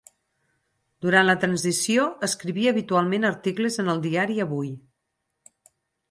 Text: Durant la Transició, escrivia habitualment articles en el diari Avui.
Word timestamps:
Durant 1.05 1.25
la 1.29 1.33
Transició, 1.41 2.05
escrivia 2.27 2.73
habitualment 2.75 3.27
articles 3.29 3.77
en 3.83 3.91
el 3.93 4.01
diari 4.07 4.39
Avui. 4.47 4.71